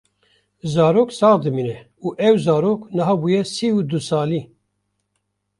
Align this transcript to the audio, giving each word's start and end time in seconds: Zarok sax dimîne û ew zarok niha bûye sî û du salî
Zarok 0.73 1.09
sax 1.19 1.37
dimîne 1.43 1.77
û 2.05 2.07
ew 2.27 2.33
zarok 2.45 2.81
niha 2.95 3.15
bûye 3.21 3.41
sî 3.55 3.67
û 3.77 3.79
du 3.89 3.99
salî 4.09 4.41